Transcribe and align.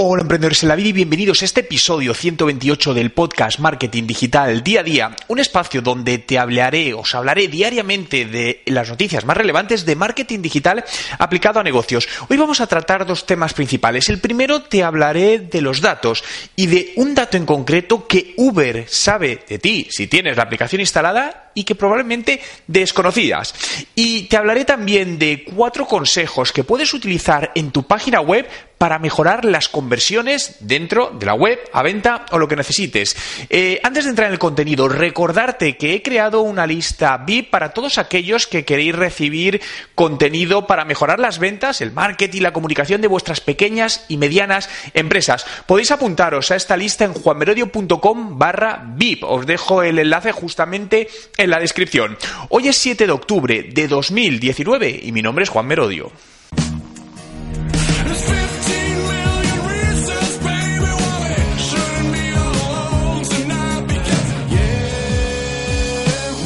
Hola 0.00 0.22
emprendedores 0.22 0.62
en 0.62 0.68
la 0.68 0.76
vida 0.76 0.90
y 0.90 0.92
bienvenidos 0.92 1.42
a 1.42 1.44
este 1.44 1.62
episodio 1.62 2.14
128 2.14 2.94
del 2.94 3.10
podcast 3.10 3.58
Marketing 3.58 4.04
Digital 4.06 4.62
Día 4.62 4.78
a 4.78 4.82
Día, 4.84 5.16
un 5.26 5.40
espacio 5.40 5.82
donde 5.82 6.18
te 6.18 6.38
hablaré, 6.38 6.94
os 6.94 7.16
hablaré 7.16 7.48
diariamente 7.48 8.24
de 8.24 8.62
las 8.66 8.88
noticias 8.88 9.24
más 9.24 9.36
relevantes 9.36 9.84
de 9.84 9.96
marketing 9.96 10.40
digital 10.40 10.84
aplicado 11.18 11.58
a 11.58 11.64
negocios. 11.64 12.08
Hoy 12.28 12.36
vamos 12.36 12.60
a 12.60 12.68
tratar 12.68 13.06
dos 13.06 13.26
temas 13.26 13.54
principales. 13.54 14.08
El 14.08 14.20
primero 14.20 14.62
te 14.62 14.84
hablaré 14.84 15.40
de 15.40 15.60
los 15.62 15.80
datos 15.80 16.22
y 16.54 16.68
de 16.68 16.92
un 16.94 17.16
dato 17.16 17.36
en 17.36 17.44
concreto 17.44 18.06
que 18.06 18.34
Uber 18.36 18.84
sabe 18.88 19.42
de 19.48 19.58
ti 19.58 19.88
si 19.90 20.06
tienes 20.06 20.36
la 20.36 20.44
aplicación 20.44 20.80
instalada 20.80 21.47
y 21.58 21.64
que 21.64 21.74
probablemente 21.74 22.40
desconocías. 22.68 23.52
Y 23.96 24.28
te 24.28 24.36
hablaré 24.36 24.64
también 24.64 25.18
de 25.18 25.44
cuatro 25.56 25.86
consejos 25.86 26.52
que 26.52 26.62
puedes 26.62 26.94
utilizar 26.94 27.50
en 27.56 27.72
tu 27.72 27.82
página 27.82 28.20
web 28.20 28.46
para 28.78 29.00
mejorar 29.00 29.44
las 29.44 29.68
conversiones 29.68 30.56
dentro 30.60 31.10
de 31.10 31.26
la 31.26 31.34
web, 31.34 31.58
a 31.72 31.82
venta 31.82 32.24
o 32.30 32.38
lo 32.38 32.46
que 32.46 32.54
necesites. 32.54 33.16
Eh, 33.50 33.80
antes 33.82 34.04
de 34.04 34.10
entrar 34.10 34.28
en 34.28 34.34
el 34.34 34.38
contenido, 34.38 34.88
recordarte 34.88 35.76
que 35.76 35.94
he 35.94 36.02
creado 36.02 36.42
una 36.42 36.64
lista 36.64 37.16
VIP 37.18 37.50
para 37.50 37.70
todos 37.70 37.98
aquellos 37.98 38.46
que 38.46 38.64
queréis 38.64 38.94
recibir 38.94 39.60
contenido 39.96 40.68
para 40.68 40.84
mejorar 40.84 41.18
las 41.18 41.40
ventas, 41.40 41.80
el 41.80 41.90
marketing, 41.90 42.42
la 42.42 42.52
comunicación 42.52 43.00
de 43.00 43.08
vuestras 43.08 43.40
pequeñas 43.40 44.04
y 44.06 44.16
medianas 44.16 44.70
empresas. 44.94 45.44
Podéis 45.66 45.90
apuntaros 45.90 46.52
a 46.52 46.56
esta 46.56 46.76
lista 46.76 47.04
en 47.04 47.14
juanmerodio.com 47.14 48.38
barra 48.38 48.84
VIP. 48.94 49.24
Os 49.24 49.44
dejo 49.44 49.82
el 49.82 49.98
enlace 49.98 50.30
justamente 50.30 51.08
en 51.36 51.47
la 51.48 51.58
descripción. 51.58 52.16
Hoy 52.50 52.68
es 52.68 52.76
7 52.76 53.06
de 53.06 53.12
octubre 53.12 53.62
de 53.62 53.88
2019 53.88 55.00
y 55.02 55.12
mi 55.12 55.22
nombre 55.22 55.44
es 55.44 55.48
Juan 55.50 55.66
Merodio. 55.66 56.12
There's 58.04 58.22
15 58.22 58.72
million 59.06 59.68
reasons, 59.68 60.38
baby, 60.42 60.80
why 60.80 61.36
we 61.54 61.58
shouldn't 61.58 62.12
be 62.12 62.30
alone 62.32 63.24
tonight. 63.24 63.86
Because, 63.86 64.32
yeah, 64.50 64.88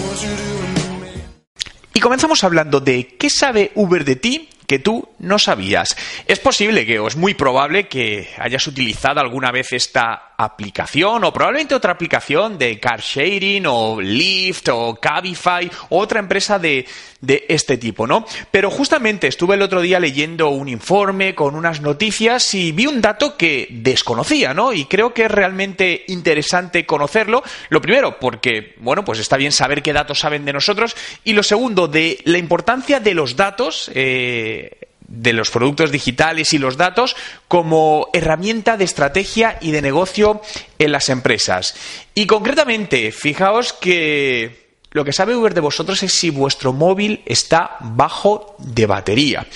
what 0.07 0.23
you 0.23 0.35
doing 0.37 0.75
to 0.75 0.89
me? 1.01 1.23
Y 1.95 2.01
comenzamos 2.01 2.43
hablando 2.45 2.81
de 2.81 3.17
qué 3.19 3.31
sabe 3.31 3.73
Uber 3.75 4.05
de 4.05 4.17
ti 4.17 4.49
que 4.67 4.79
tú 4.79 5.09
no 5.19 5.39
sabías. 5.39 5.97
Es 6.27 6.39
posible 6.39 6.87
que, 6.87 6.99
o 6.99 7.07
es 7.07 7.17
muy 7.17 7.35
probable 7.35 7.89
que 7.89 8.31
hayas 8.39 8.67
utilizado 8.67 9.21
alguna 9.21 9.51
vez 9.53 9.73
esta 9.73 10.32
aplicación 10.45 11.25
o 11.25 11.33
probablemente 11.33 11.75
otra 11.75 11.93
aplicación 11.93 12.59
de 12.59 12.79
car 12.79 13.01
sharing 13.01 13.67
o 13.67 14.01
Lyft 14.01 14.69
o 14.71 14.99
Cabify 15.01 15.71
o 15.91 15.99
otra 15.99 16.21
empresa 16.21 16.59
de, 16.59 16.87
de 17.21 17.47
este 17.49 17.79
tipo, 17.79 18.07
¿no? 18.07 18.27
Pero 18.51 18.71
justamente 18.71 19.29
estuve 19.29 19.55
el 19.55 19.63
otro 19.63 19.81
día 19.81 20.01
leyendo 20.01 20.49
un 20.51 20.69
informe 20.69 21.35
con 21.35 21.55
unas 21.55 21.81
noticias 21.81 22.55
y 22.55 22.73
vi 22.73 22.87
un 22.87 23.01
dato 23.01 23.37
que 23.37 23.69
desconocía, 23.71 24.53
¿no? 24.55 24.73
Y 24.73 24.87
creo 24.87 25.15
que 25.15 25.25
es 25.25 25.31
realmente 25.31 26.05
interesante 26.09 26.85
conocerlo. 26.85 27.43
Lo 27.69 27.81
primero, 27.81 28.19
porque, 28.19 28.75
bueno, 28.79 29.05
pues 29.05 29.19
está 29.19 29.37
bien 29.37 29.53
saber 29.53 29.83
qué 29.83 29.93
datos 29.93 30.19
saben 30.19 30.45
de 30.45 30.53
nosotros. 30.53 30.97
Y 31.25 31.33
lo 31.33 31.43
segundo, 31.43 31.89
de 31.89 32.19
la 32.25 32.39
importancia 32.39 33.01
de 33.01 33.15
los 33.15 33.37
datos. 33.37 33.91
eh, 33.95 34.92
de 35.13 35.35
los 35.35 35.51
productos 35.51 35.93
digitales 35.93 36.55
y 36.55 36.59
los 36.59 36.79
datos 36.79 37.17
como 37.47 38.09
herramienta 38.15 38.79
de 38.79 38.85
estrategia 38.85 39.59
y 39.61 39.71
de 39.71 39.83
negocio 39.83 40.41
en 40.79 40.91
las 40.91 41.11
empresas. 41.11 41.75
Y 42.15 42.27
concretamente, 42.27 43.13
fijaos 43.13 43.75
que 43.75 44.63
lo 44.91 45.05
que 45.05 45.13
sabe 45.13 45.37
Uber 45.37 45.55
de 45.55 45.61
vosotros 45.61 46.03
es 46.03 46.13
si 46.13 46.31
vuestro 46.31 46.73
móvil 46.73 47.23
está 47.27 47.77
bajo 47.81 48.57
de 48.59 48.87
batería. 48.87 49.47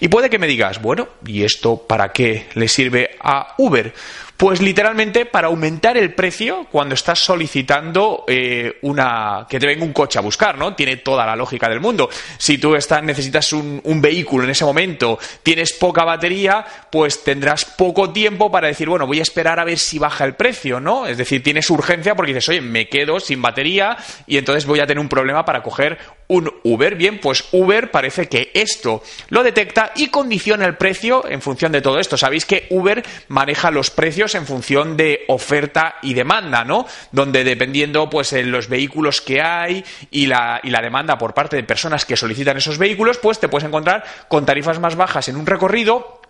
Y 0.00 0.08
puede 0.08 0.30
que 0.30 0.38
me 0.38 0.46
digas, 0.46 0.82
bueno, 0.82 1.08
¿y 1.26 1.44
esto 1.44 1.76
para 1.76 2.12
qué 2.12 2.48
le 2.54 2.68
sirve 2.68 3.16
a 3.20 3.54
Uber? 3.58 3.94
Pues 4.36 4.60
literalmente 4.60 5.26
para 5.26 5.46
aumentar 5.46 5.96
el 5.96 6.12
precio 6.12 6.66
cuando 6.70 6.96
estás 6.96 7.20
solicitando 7.20 8.24
eh, 8.26 8.78
una 8.82 9.46
que 9.48 9.60
te 9.60 9.66
venga 9.66 9.84
un 9.84 9.92
coche 9.92 10.18
a 10.18 10.22
buscar, 10.22 10.58
¿no? 10.58 10.74
Tiene 10.74 10.96
toda 10.96 11.24
la 11.24 11.36
lógica 11.36 11.68
del 11.68 11.80
mundo. 11.80 12.10
Si 12.36 12.58
tú 12.58 12.74
estás, 12.74 13.02
necesitas 13.02 13.52
un, 13.52 13.80
un 13.84 14.00
vehículo 14.00 14.44
en 14.44 14.50
ese 14.50 14.64
momento, 14.64 15.18
tienes 15.44 15.72
poca 15.72 16.04
batería, 16.04 16.64
pues 16.90 17.22
tendrás 17.22 17.64
poco 17.64 18.10
tiempo 18.10 18.50
para 18.50 18.66
decir, 18.66 18.88
bueno, 18.88 19.06
voy 19.06 19.20
a 19.20 19.22
esperar 19.22 19.60
a 19.60 19.64
ver 19.64 19.78
si 19.78 20.00
baja 20.00 20.24
el 20.24 20.34
precio, 20.34 20.80
¿no? 20.80 21.06
Es 21.06 21.16
decir, 21.16 21.40
tienes 21.42 21.70
urgencia 21.70 22.16
porque 22.16 22.32
dices, 22.32 22.48
oye, 22.48 22.60
me 22.60 22.88
quedo 22.88 23.20
sin 23.20 23.40
batería 23.40 23.96
y 24.26 24.36
entonces 24.36 24.66
voy 24.66 24.80
a 24.80 24.86
tener 24.86 25.00
un 25.00 25.08
problema 25.08 25.44
para 25.44 25.62
coger 25.62 25.96
un 26.28 26.52
Uber. 26.62 26.94
Bien, 26.96 27.20
pues 27.20 27.44
Uber 27.52 27.90
parece 27.90 28.28
que 28.28 28.50
esto 28.54 29.02
lo 29.30 29.42
detecta 29.42 29.92
y 29.96 30.08
condiciona 30.08 30.66
el 30.66 30.76
precio 30.76 31.26
en 31.28 31.42
función 31.42 31.72
de 31.72 31.82
todo 31.82 31.98
esto. 31.98 32.16
Sabéis 32.16 32.46
que 32.46 32.66
Uber 32.70 33.02
maneja 33.28 33.70
los 33.70 33.90
precios 33.90 34.34
en 34.34 34.46
función 34.46 34.96
de 34.96 35.24
oferta 35.28 35.96
y 36.02 36.14
demanda, 36.14 36.64
¿no? 36.64 36.86
Donde 37.12 37.44
dependiendo, 37.44 38.08
pues, 38.08 38.32
en 38.32 38.50
los 38.50 38.68
vehículos 38.68 39.20
que 39.20 39.40
hay 39.40 39.84
y 40.10 40.26
la, 40.26 40.60
y 40.62 40.70
la 40.70 40.82
demanda 40.82 41.18
por 41.18 41.34
parte 41.34 41.56
de 41.56 41.64
personas 41.64 42.04
que 42.04 42.16
solicitan 42.16 42.56
esos 42.56 42.78
vehículos, 42.78 43.18
pues 43.18 43.38
te 43.38 43.48
puedes 43.48 43.66
encontrar 43.66 44.04
con 44.28 44.46
tarifas 44.46 44.78
más 44.78 44.96
bajas 44.96 45.28
en 45.28 45.36
un 45.36 45.46
recorrido 45.46 46.20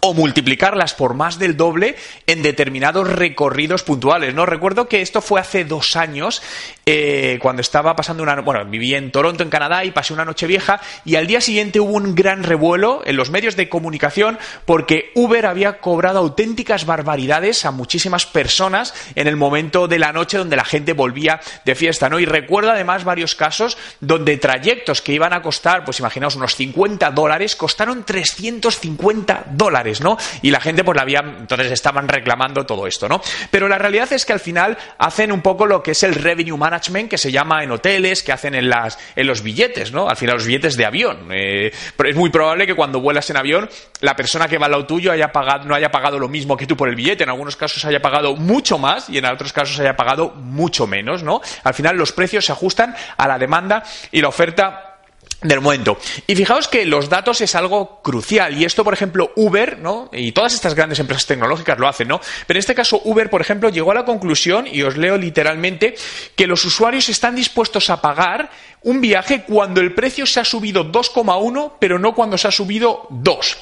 o 0.00 0.14
multiplicarlas 0.14 0.94
por 0.94 1.14
más 1.14 1.38
del 1.38 1.56
doble 1.56 1.96
en 2.26 2.42
determinados 2.42 3.08
recorridos 3.08 3.82
puntuales, 3.82 4.34
¿no? 4.34 4.46
Recuerdo 4.46 4.88
que 4.88 5.02
esto 5.02 5.20
fue 5.20 5.40
hace 5.40 5.64
dos 5.64 5.96
años, 5.96 6.42
eh, 6.84 7.38
cuando 7.42 7.60
estaba 7.60 7.96
pasando 7.96 8.22
una... 8.22 8.40
Bueno, 8.40 8.64
viví 8.64 8.94
en 8.94 9.10
Toronto, 9.10 9.42
en 9.42 9.50
Canadá, 9.50 9.84
y 9.84 9.90
pasé 9.90 10.12
una 10.12 10.24
noche 10.24 10.46
vieja, 10.46 10.80
y 11.04 11.16
al 11.16 11.26
día 11.26 11.40
siguiente 11.40 11.80
hubo 11.80 11.92
un 11.92 12.14
gran 12.14 12.42
revuelo 12.42 13.02
en 13.04 13.16
los 13.16 13.30
medios 13.30 13.56
de 13.56 13.68
comunicación 13.68 14.38
porque 14.64 15.10
Uber 15.14 15.46
había 15.46 15.78
cobrado 15.78 16.18
auténticas 16.18 16.86
barbaridades 16.86 17.64
a 17.64 17.70
muchísimas 17.70 18.26
personas 18.26 18.94
en 19.14 19.26
el 19.26 19.36
momento 19.36 19.88
de 19.88 19.98
la 19.98 20.12
noche 20.12 20.38
donde 20.38 20.56
la 20.56 20.64
gente 20.64 20.92
volvía 20.92 21.40
de 21.64 21.74
fiesta, 21.74 22.08
¿no? 22.08 22.18
Y 22.18 22.26
recuerdo 22.26 22.70
además 22.70 23.04
varios 23.04 23.34
casos 23.34 23.76
donde 24.00 24.36
trayectos 24.36 25.02
que 25.02 25.12
iban 25.12 25.32
a 25.32 25.42
costar, 25.42 25.84
pues 25.84 26.00
imaginaos, 26.00 26.36
unos 26.36 26.54
50 26.56 27.10
dólares, 27.10 27.56
costaron 27.56 28.04
350 28.04 29.44
dólares, 29.50 29.85
¿no? 30.00 30.16
Y 30.42 30.50
la 30.50 30.60
gente 30.60 30.84
pues 30.84 30.96
la 30.96 31.02
había, 31.02 31.20
entonces 31.20 31.70
estaban 31.72 32.08
reclamando 32.08 32.66
todo 32.66 32.86
esto, 32.86 33.08
¿no? 33.08 33.20
Pero 33.50 33.68
la 33.68 33.78
realidad 33.78 34.12
es 34.12 34.24
que 34.24 34.32
al 34.32 34.40
final 34.40 34.76
hacen 34.98 35.32
un 35.32 35.42
poco 35.42 35.66
lo 35.66 35.82
que 35.82 35.92
es 35.92 36.02
el 36.02 36.14
revenue 36.14 36.56
management 36.56 37.08
que 37.08 37.18
se 37.18 37.30
llama 37.30 37.62
en 37.62 37.70
hoteles, 37.70 38.22
que 38.22 38.32
hacen 38.32 38.54
en, 38.54 38.68
las, 38.68 38.98
en 39.14 39.26
los 39.26 39.42
billetes, 39.42 39.92
¿no? 39.92 40.08
Al 40.08 40.16
final 40.16 40.36
los 40.36 40.46
billetes 40.46 40.76
de 40.76 40.84
avión. 40.84 41.28
Eh, 41.32 41.72
pero 41.96 42.10
es 42.10 42.16
muy 42.16 42.30
probable 42.30 42.66
que 42.66 42.74
cuando 42.74 43.00
vuelas 43.00 43.28
en 43.30 43.36
avión 43.36 43.68
la 44.00 44.16
persona 44.16 44.48
que 44.48 44.58
va 44.58 44.66
al 44.66 44.72
lado 44.72 44.86
tuyo 44.86 45.12
haya 45.12 45.32
pagado, 45.32 45.64
no 45.64 45.74
haya 45.74 45.90
pagado 45.90 46.18
lo 46.18 46.28
mismo 46.28 46.56
que 46.56 46.66
tú 46.66 46.76
por 46.76 46.88
el 46.88 46.96
billete. 46.96 47.24
En 47.24 47.30
algunos 47.30 47.56
casos 47.56 47.84
haya 47.84 48.00
pagado 48.00 48.36
mucho 48.36 48.78
más 48.78 49.08
y 49.08 49.18
en 49.18 49.26
otros 49.26 49.52
casos 49.52 49.78
haya 49.80 49.96
pagado 49.96 50.30
mucho 50.30 50.86
menos, 50.86 51.22
¿no? 51.22 51.40
Al 51.64 51.74
final 51.74 51.96
los 51.96 52.12
precios 52.12 52.44
se 52.44 52.52
ajustan 52.52 52.94
a 53.16 53.28
la 53.28 53.38
demanda 53.38 53.82
y 54.12 54.20
la 54.20 54.28
oferta 54.28 54.95
del 55.42 55.60
momento. 55.60 55.98
Y 56.26 56.34
fijaos 56.34 56.68
que 56.68 56.84
los 56.84 57.08
datos 57.08 57.40
es 57.40 57.54
algo 57.54 58.00
crucial. 58.02 58.56
Y 58.56 58.64
esto, 58.64 58.84
por 58.84 58.94
ejemplo, 58.94 59.32
Uber, 59.36 59.78
¿no? 59.78 60.08
Y 60.12 60.32
todas 60.32 60.54
estas 60.54 60.74
grandes 60.74 60.98
empresas 60.98 61.26
tecnológicas 61.26 61.78
lo 61.78 61.88
hacen, 61.88 62.08
¿no? 62.08 62.20
Pero 62.46 62.56
en 62.56 62.60
este 62.60 62.74
caso, 62.74 63.00
Uber, 63.04 63.28
por 63.30 63.40
ejemplo, 63.40 63.68
llegó 63.68 63.90
a 63.90 63.94
la 63.94 64.04
conclusión, 64.04 64.66
y 64.70 64.82
os 64.82 64.96
leo 64.96 65.16
literalmente, 65.16 65.94
que 66.34 66.46
los 66.46 66.64
usuarios 66.64 67.08
están 67.08 67.34
dispuestos 67.34 67.90
a 67.90 68.00
pagar 68.00 68.50
un 68.82 69.00
viaje 69.00 69.42
cuando 69.42 69.80
el 69.80 69.94
precio 69.94 70.26
se 70.26 70.40
ha 70.40 70.44
subido 70.44 70.90
2,1, 70.90 71.74
pero 71.78 71.98
no 71.98 72.14
cuando 72.14 72.38
se 72.38 72.48
ha 72.48 72.52
subido 72.52 73.06
2. 73.10 73.56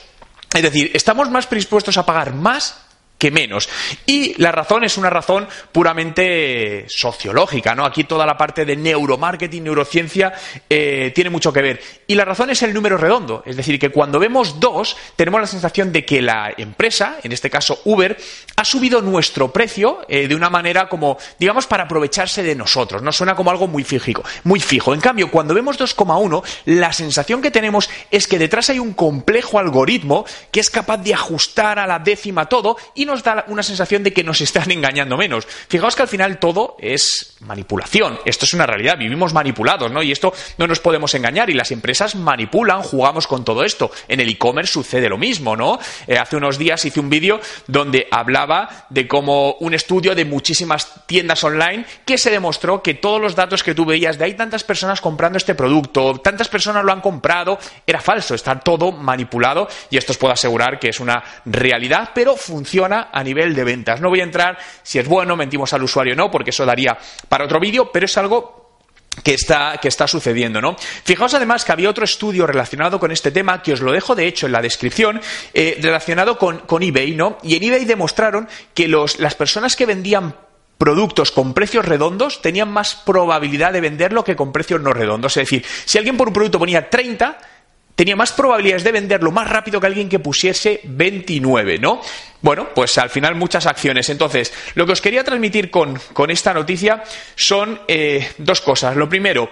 Es 0.54 0.62
decir, 0.62 0.90
estamos 0.94 1.30
más 1.30 1.46
predispuestos 1.46 1.98
a 1.98 2.06
pagar 2.06 2.34
más 2.34 2.84
que 3.18 3.30
menos. 3.30 3.68
Y 4.06 4.34
la 4.40 4.52
razón 4.52 4.84
es 4.84 4.98
una 4.98 5.10
razón 5.10 5.48
puramente 5.72 6.84
sociológica, 6.88 7.74
¿no? 7.74 7.84
Aquí 7.84 8.04
toda 8.04 8.26
la 8.26 8.36
parte 8.36 8.64
de 8.64 8.76
neuromarketing, 8.76 9.64
neurociencia, 9.64 10.32
eh, 10.68 11.12
tiene 11.14 11.30
mucho 11.30 11.52
que 11.52 11.62
ver. 11.62 11.80
Y 12.06 12.14
la 12.16 12.24
razón 12.24 12.50
es 12.50 12.62
el 12.62 12.74
número 12.74 12.96
redondo. 12.96 13.42
Es 13.46 13.56
decir, 13.56 13.78
que 13.78 13.90
cuando 13.90 14.18
vemos 14.18 14.60
dos, 14.60 14.96
tenemos 15.16 15.40
la 15.40 15.46
sensación 15.46 15.92
de 15.92 16.04
que 16.04 16.20
la 16.20 16.52
empresa, 16.56 17.18
en 17.22 17.32
este 17.32 17.50
caso 17.50 17.80
Uber, 17.84 18.16
ha 18.56 18.64
subido 18.64 19.00
nuestro 19.00 19.52
precio 19.52 20.00
eh, 20.08 20.28
de 20.28 20.34
una 20.34 20.50
manera 20.50 20.88
como, 20.88 21.16
digamos, 21.38 21.66
para 21.66 21.84
aprovecharse 21.84 22.42
de 22.42 22.54
nosotros. 22.54 23.02
No 23.02 23.12
suena 23.12 23.34
como 23.34 23.50
algo 23.50 23.66
muy 23.66 23.84
fijo, 23.84 24.22
muy 24.42 24.60
fijo. 24.60 24.92
En 24.92 25.00
cambio, 25.00 25.30
cuando 25.30 25.54
vemos 25.54 25.78
2,1, 25.78 26.42
la 26.66 26.92
sensación 26.92 27.40
que 27.40 27.50
tenemos 27.50 27.88
es 28.10 28.26
que 28.26 28.38
detrás 28.38 28.70
hay 28.70 28.78
un 28.78 28.92
complejo 28.92 29.58
algoritmo 29.58 30.24
que 30.50 30.60
es 30.60 30.70
capaz 30.70 30.98
de 30.98 31.14
ajustar 31.14 31.78
a 31.78 31.86
la 31.86 31.98
décima 31.98 32.46
todo 32.46 32.76
nos 33.04 33.22
da 33.22 33.44
una 33.48 33.62
sensación 33.62 34.02
de 34.02 34.12
que 34.12 34.24
nos 34.24 34.40
están 34.40 34.70
engañando 34.70 35.16
menos. 35.16 35.46
Fijaos 35.46 35.96
que 35.96 36.02
al 36.02 36.08
final 36.08 36.38
todo 36.38 36.76
es 36.78 37.36
manipulación. 37.40 38.18
Esto 38.24 38.44
es 38.44 38.54
una 38.54 38.66
realidad. 38.66 38.98
Vivimos 38.98 39.32
manipulados, 39.32 39.90
¿no? 39.90 40.02
Y 40.02 40.12
esto 40.12 40.32
no 40.58 40.66
nos 40.66 40.80
podemos 40.80 41.14
engañar. 41.14 41.50
Y 41.50 41.54
las 41.54 41.70
empresas 41.70 42.14
manipulan, 42.14 42.82
jugamos 42.82 43.26
con 43.26 43.44
todo 43.44 43.64
esto. 43.64 43.90
En 44.08 44.20
el 44.20 44.28
e-commerce 44.28 44.72
sucede 44.72 45.08
lo 45.08 45.18
mismo, 45.18 45.56
¿no? 45.56 45.78
Eh, 46.06 46.18
hace 46.18 46.36
unos 46.36 46.58
días 46.58 46.84
hice 46.84 47.00
un 47.00 47.10
vídeo 47.10 47.40
donde 47.66 48.08
hablaba 48.10 48.86
de 48.90 49.06
cómo 49.08 49.54
un 49.60 49.74
estudio 49.74 50.14
de 50.14 50.24
muchísimas 50.24 51.06
tiendas 51.06 51.42
online 51.44 51.84
que 52.04 52.18
se 52.18 52.30
demostró 52.30 52.82
que 52.82 52.94
todos 52.94 53.20
los 53.20 53.34
datos 53.34 53.62
que 53.62 53.74
tú 53.74 53.84
veías 53.84 54.18
de 54.18 54.24
hay 54.24 54.34
tantas 54.34 54.64
personas 54.64 55.00
comprando 55.00 55.38
este 55.38 55.54
producto, 55.54 56.20
tantas 56.22 56.48
personas 56.48 56.84
lo 56.84 56.92
han 56.92 57.00
comprado, 57.00 57.58
era 57.86 58.00
falso, 58.00 58.34
está 58.34 58.58
todo 58.60 58.92
manipulado 58.92 59.68
y 59.90 59.96
esto 59.96 60.12
os 60.12 60.18
puedo 60.18 60.32
asegurar 60.32 60.78
que 60.78 60.88
es 60.88 61.00
una 61.00 61.22
realidad, 61.44 62.10
pero 62.14 62.36
funciona 62.36 62.93
a 63.12 63.22
nivel 63.22 63.54
de 63.54 63.64
ventas. 63.64 64.00
No 64.00 64.08
voy 64.08 64.20
a 64.20 64.24
entrar 64.24 64.58
si 64.82 64.98
es 64.98 65.06
bueno, 65.06 65.36
mentimos 65.36 65.72
al 65.72 65.82
usuario 65.82 66.14
o 66.14 66.16
no, 66.16 66.30
porque 66.30 66.50
eso 66.50 66.64
daría 66.64 66.96
para 67.28 67.44
otro 67.44 67.60
vídeo, 67.60 67.90
pero 67.92 68.06
es 68.06 68.16
algo 68.16 68.64
que 69.22 69.34
está, 69.34 69.78
que 69.80 69.88
está 69.88 70.06
sucediendo, 70.06 70.60
¿no? 70.60 70.76
Fijaos 70.78 71.34
además 71.34 71.64
que 71.64 71.72
había 71.72 71.90
otro 71.90 72.04
estudio 72.04 72.46
relacionado 72.46 72.98
con 72.98 73.12
este 73.12 73.30
tema, 73.30 73.62
que 73.62 73.72
os 73.72 73.80
lo 73.80 73.92
dejo 73.92 74.14
de 74.14 74.26
hecho 74.26 74.46
en 74.46 74.52
la 74.52 74.62
descripción, 74.62 75.20
eh, 75.52 75.78
relacionado 75.80 76.38
con, 76.38 76.60
con 76.60 76.82
eBay, 76.82 77.14
¿no? 77.14 77.38
Y 77.42 77.56
en 77.56 77.62
eBay 77.62 77.84
demostraron 77.84 78.48
que 78.74 78.88
los, 78.88 79.20
las 79.20 79.34
personas 79.34 79.76
que 79.76 79.86
vendían 79.86 80.34
productos 80.78 81.30
con 81.30 81.54
precios 81.54 81.84
redondos 81.84 82.42
tenían 82.42 82.70
más 82.70 82.96
probabilidad 82.96 83.72
de 83.72 83.80
venderlo 83.80 84.24
que 84.24 84.36
con 84.36 84.52
precios 84.52 84.80
no 84.80 84.92
redondos. 84.92 85.36
Es 85.36 85.48
decir, 85.48 85.64
si 85.84 85.98
alguien 85.98 86.16
por 86.16 86.28
un 86.28 86.34
producto 86.34 86.58
ponía 86.58 86.90
30, 86.90 87.38
tenía 87.94 88.16
más 88.16 88.32
probabilidades 88.32 88.84
de 88.84 88.92
venderlo 88.92 89.30
más 89.30 89.48
rápido 89.48 89.80
que 89.80 89.86
alguien 89.86 90.08
que 90.08 90.18
pusiese 90.18 90.80
29, 90.84 91.78
¿no? 91.78 92.00
Bueno, 92.40 92.68
pues 92.74 92.98
al 92.98 93.10
final 93.10 93.34
muchas 93.34 93.66
acciones. 93.66 94.08
Entonces, 94.10 94.52
lo 94.74 94.86
que 94.86 94.92
os 94.92 95.00
quería 95.00 95.24
transmitir 95.24 95.70
con, 95.70 95.98
con 96.12 96.30
esta 96.30 96.52
noticia 96.52 97.02
son 97.34 97.80
eh, 97.88 98.32
dos 98.38 98.60
cosas. 98.60 98.96
Lo 98.96 99.08
primero, 99.08 99.50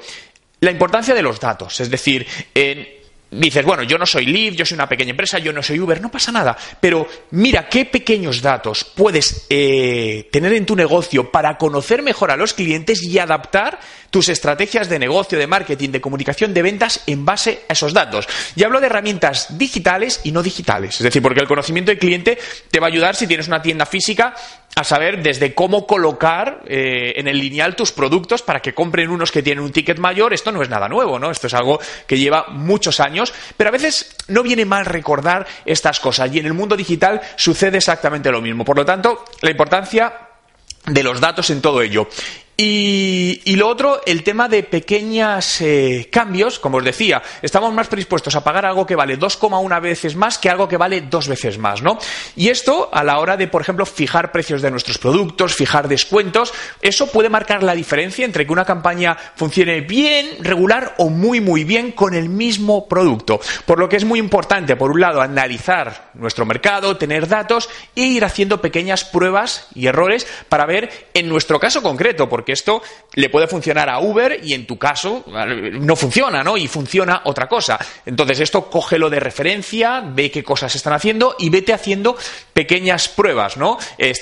la 0.61 0.71
importancia 0.71 1.15
de 1.15 1.23
los 1.23 1.41
datos. 1.41 1.81
Es 1.81 1.91
decir, 1.91 2.27
en 2.55 3.02
dices, 3.33 3.65
bueno, 3.65 3.83
yo 3.83 3.99
no 3.99 4.07
soy 4.07 4.27
Lyft, 4.27 4.57
yo 4.57 4.67
soy 4.67 4.75
una 4.75 4.89
pequeña 4.89 5.11
empresa, 5.11 5.39
yo 5.39 5.53
no 5.53 5.63
soy 5.63 5.81
Uber, 5.81 6.01
no 6.01 6.11
pasa 6.11 6.31
nada. 6.31 6.57
Pero 6.81 7.07
mira 7.31 7.69
qué 7.69 7.87
pequeños 7.87 8.43
datos 8.43 8.85
puedes 8.85 9.47
eh, 9.49 10.29
tener 10.31 10.53
en 10.53 10.67
tu 10.67 10.77
negocio 10.77 11.31
para 11.31 11.57
conocer 11.57 12.03
mejor 12.03 12.31
a 12.31 12.37
los 12.37 12.53
clientes 12.53 13.03
y 13.03 13.19
adaptar 13.19 13.81
tus 14.11 14.29
estrategias 14.29 14.91
de 14.91 14.99
negocio, 14.99 15.39
de 15.39 15.47
marketing, 15.47 15.89
de 15.91 16.01
comunicación, 16.01 16.53
de 16.53 16.63
ventas 16.63 17.03
en 17.07 17.25
base 17.25 17.63
a 17.69 17.73
esos 17.73 17.95
datos. 17.95 18.29
Y 18.55 18.63
hablo 18.63 18.79
de 18.79 18.87
herramientas 18.87 19.57
digitales 19.57 20.21
y 20.25 20.33
no 20.33 20.43
digitales. 20.43 20.97
Es 20.97 21.03
decir, 21.03 21.23
porque 21.23 21.41
el 21.41 21.49
conocimiento 21.49 21.91
del 21.91 21.99
cliente 21.99 22.39
te 22.71 22.79
va 22.79 22.89
a 22.89 22.91
ayudar 22.91 23.17
si 23.17 23.27
tienes 23.27 23.49
una 23.49 23.63
tienda 23.63 23.87
física 23.87 24.35
a 24.75 24.85
saber 24.85 25.23
desde 25.23 25.55
cómo 25.55 25.87
colocar 25.87 26.63
eh, 26.67 27.13
en 27.17 27.29
el 27.29 27.39
lineal 27.39 27.77
tus 27.77 27.93
productos 27.93 28.43
para 28.43 28.61
que 28.61 28.73
compren 28.73 29.11
unos 29.11 29.31
que 29.31 29.43
tienen 29.43 29.63
un 29.63 29.73
ticket 29.73 29.99
mayor. 29.99 30.33
Esto 30.33 30.51
no 30.51 30.63
es 30.63 30.69
nada 30.69 30.89
nuevo, 30.89 31.19
¿no? 31.19 31.31
Esto 31.31 31.47
es 31.47 31.55
algo 31.55 31.79
que 32.07 32.19
lleva 32.19 32.47
muchos 32.49 32.99
años, 33.01 33.35
pero 33.57 33.69
a 33.69 33.73
veces 33.73 34.17
no 34.29 34.43
viene 34.43 34.65
mal 34.65 34.87
recordar 34.87 35.47
estas 35.67 36.01
cosas 36.01 36.35
y 36.35 36.39
en 36.39 36.47
el 36.47 36.55
mundo 36.55 36.77
digital 36.77 37.21
sucede 37.37 37.79
exactamente 37.79 38.31
lo 38.31 38.41
mismo. 38.41 38.65
Por 38.65 38.77
lo 38.77 38.85
tanto, 38.85 39.25
la 39.43 39.51
importancia 39.51 40.13
de 40.87 41.03
los 41.03 41.21
datos 41.21 41.51
en 41.51 41.61
todo 41.61 41.83
ello. 41.83 42.09
Y, 42.65 43.57
lo 43.57 43.67
otro, 43.67 44.03
el 44.07 44.23
tema 44.23 44.49
de 44.49 44.63
pequeños 44.63 45.61
eh, 45.61 46.09
cambios, 46.13 46.61
como 46.61 46.79
os 46.79 46.85
decía, 46.85 47.21
estamos 47.43 47.75
más 47.75 47.89
predispuestos 47.89 48.37
a 48.37 48.45
pagar 48.45 48.65
algo 48.65 48.87
que 48.87 48.95
vale 48.95 49.19
2,1 49.19 49.81
veces 49.81 50.15
más 50.15 50.39
que 50.39 50.49
algo 50.49 50.69
que 50.69 50.77
vale 50.77 51.01
dos 51.01 51.27
veces 51.27 51.59
más, 51.59 51.83
¿no? 51.83 51.99
Y 52.37 52.51
esto, 52.51 52.89
a 52.93 53.03
la 53.03 53.19
hora 53.19 53.37
de, 53.37 53.49
por 53.49 53.63
ejemplo, 53.63 53.85
fijar 53.85 54.31
precios 54.31 54.63
de 54.63 54.71
nuestros 54.71 54.99
productos, 54.99 55.57
fijar 55.57 55.89
descuentos, 55.89 56.55
eso 56.81 57.11
puede 57.11 57.29
marcar 57.29 57.65
la 57.65 57.75
diferencia 57.75 58.25
entre 58.25 58.47
que 58.47 58.53
una 58.53 58.65
campaña 58.65 59.17
funcione 59.35 59.81
bien, 59.81 60.37
regular 60.39 60.95
o 60.99 61.09
muy, 61.09 61.41
muy 61.41 61.65
bien 61.65 61.91
con 61.91 62.15
el 62.15 62.29
mismo 62.29 62.87
producto. 62.87 63.41
Por 63.67 63.81
lo 63.81 63.89
que 63.89 63.97
es 63.97 64.05
muy 64.05 64.21
importante, 64.21 64.77
por 64.77 64.93
un 64.93 65.01
lado, 65.01 65.21
analizar 65.21 66.11
nuestro 66.15 66.47
mercado, 66.47 66.97
tener 66.97 67.27
datos 67.27 67.69
e 67.97 68.03
ir 68.03 68.25
haciendo 68.25 68.61
pequeñas 68.61 69.05
pruebas 69.05 69.67
y 69.75 69.89
errores 69.89 70.29
para 70.49 70.65
ver, 70.65 71.09
en 71.13 71.29
nuestro 71.29 71.59
caso 71.59 71.83
concreto, 71.83 72.29
porque 72.29 72.52
esto 72.53 72.83
le 73.15 73.29
puede 73.29 73.47
funcionar 73.47 73.89
a 73.89 74.01
Uber 74.01 74.41
y 74.43 74.55
en 74.55 74.67
tu 74.67 74.79
caso 74.79 75.25
no 75.27 75.97
funciona, 75.97 76.43
¿no? 76.43 76.57
Y 76.57 76.69
funciona 76.69 77.23
otra 77.25 77.49
cosa. 77.49 77.79
Entonces 78.07 78.41
esto 78.41 78.71
cógelo 78.71 79.11
de 79.11 79.21
referencia, 79.21 80.03
ve 80.05 80.31
qué 80.31 80.43
cosas 80.43 80.75
están 80.75 80.93
haciendo 80.93 81.37
y 81.39 81.51
vete 81.51 81.73
haciendo 81.73 82.17
pequeñas 82.53 83.09
pruebas, 83.09 83.57
¿no? 83.57 83.79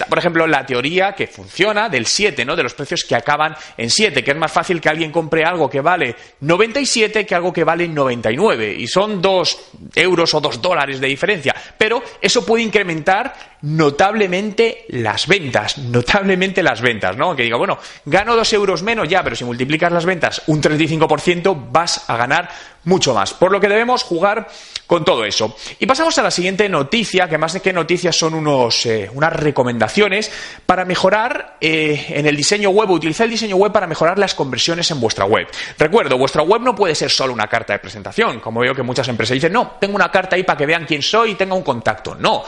Por 0.08 0.18
ejemplo, 0.18 0.46
la 0.46 0.64
teoría 0.66 1.12
que 1.12 1.26
funciona 1.26 1.88
del 1.88 2.06
7, 2.06 2.44
¿no? 2.44 2.56
De 2.56 2.62
los 2.62 2.74
precios 2.74 3.04
que 3.04 3.14
acaban 3.14 3.54
en 3.76 3.90
7, 3.90 4.24
que 4.24 4.30
es 4.30 4.36
más 4.36 4.52
fácil 4.52 4.80
que 4.80 4.88
alguien 4.88 5.12
compre 5.12 5.44
algo 5.44 5.68
que 5.68 5.80
vale 5.80 6.16
97 6.40 7.26
que 7.26 7.34
algo 7.34 7.52
que 7.52 7.64
vale 7.64 7.88
99 7.88 8.74
y 8.78 8.86
son 8.86 9.20
2 9.20 9.58
euros 9.94 10.34
o 10.34 10.40
2 10.40 10.62
dólares 10.62 11.00
de 11.00 11.06
diferencia, 11.06 11.54
pero 11.76 12.02
eso 12.20 12.44
puede 12.44 12.62
incrementar 12.62 13.34
notablemente 13.62 14.86
las 14.88 15.26
ventas, 15.26 15.78
notablemente 15.78 16.62
las 16.62 16.80
ventas, 16.80 17.16
¿no? 17.16 17.36
Que 17.36 17.42
diga, 17.42 17.56
bueno, 17.58 17.78
gano 18.10 18.36
dos 18.36 18.52
euros 18.52 18.82
menos 18.82 19.08
ya, 19.08 19.22
pero 19.22 19.36
si 19.36 19.44
multiplicas 19.44 19.92
las 19.92 20.04
ventas 20.04 20.42
un 20.48 20.60
35% 20.60 21.68
vas 21.70 22.04
a 22.08 22.16
ganar 22.16 22.50
mucho 22.84 23.14
más. 23.14 23.34
Por 23.34 23.52
lo 23.52 23.60
que 23.60 23.68
debemos 23.68 24.02
jugar 24.02 24.48
con 24.86 25.04
todo 25.04 25.24
eso. 25.24 25.56
Y 25.78 25.86
pasamos 25.86 26.16
a 26.18 26.22
la 26.22 26.30
siguiente 26.30 26.68
noticia, 26.68 27.28
que 27.28 27.38
más 27.38 27.52
de 27.52 27.60
que 27.60 27.72
noticias 27.72 28.16
son 28.16 28.34
unos, 28.34 28.86
eh, 28.86 29.10
unas 29.12 29.32
recomendaciones 29.32 30.30
para 30.66 30.84
mejorar 30.84 31.56
eh, 31.60 32.06
en 32.08 32.26
el 32.26 32.36
diseño 32.36 32.70
web, 32.70 32.90
utilizar 32.90 33.26
el 33.26 33.30
diseño 33.30 33.56
web 33.56 33.72
para 33.72 33.86
mejorar 33.86 34.18
las 34.18 34.34
conversiones 34.34 34.90
en 34.90 35.00
vuestra 35.00 35.24
web. 35.24 35.46
Recuerdo, 35.78 36.18
vuestra 36.18 36.42
web 36.42 36.62
no 36.62 36.74
puede 36.74 36.94
ser 36.94 37.10
solo 37.10 37.32
una 37.32 37.46
carta 37.46 37.72
de 37.72 37.78
presentación, 37.78 38.40
como 38.40 38.60
veo 38.60 38.74
que 38.74 38.82
muchas 38.82 39.06
empresas 39.08 39.34
dicen, 39.34 39.52
no, 39.52 39.76
tengo 39.80 39.94
una 39.94 40.10
carta 40.10 40.36
ahí 40.36 40.42
para 40.42 40.58
que 40.58 40.66
vean 40.66 40.86
quién 40.86 41.02
soy 41.02 41.32
y 41.32 41.34
tenga 41.34 41.54
un 41.54 41.62
contacto. 41.62 42.14
No. 42.14 42.44